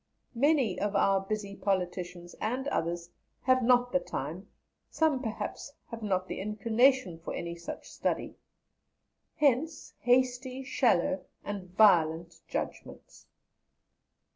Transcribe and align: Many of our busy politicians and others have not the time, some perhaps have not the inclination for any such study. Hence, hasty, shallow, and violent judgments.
Many 0.33 0.79
of 0.79 0.95
our 0.95 1.21
busy 1.21 1.55
politicians 1.55 2.33
and 2.41 2.67
others 2.69 3.11
have 3.43 3.61
not 3.61 3.91
the 3.91 3.99
time, 3.99 4.47
some 4.89 5.21
perhaps 5.21 5.73
have 5.91 6.01
not 6.01 6.27
the 6.27 6.39
inclination 6.39 7.19
for 7.19 7.35
any 7.35 7.53
such 7.55 7.87
study. 7.87 8.33
Hence, 9.35 9.93
hasty, 9.99 10.63
shallow, 10.63 11.25
and 11.43 11.69
violent 11.77 12.41
judgments. 12.47 13.27